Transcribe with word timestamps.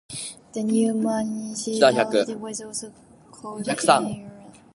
The 0.53 0.63
new 0.63 0.95
municipality 0.95 2.33
was 2.33 2.59
also 2.61 2.91
called 3.31 3.65
Eigersund. 3.65 4.27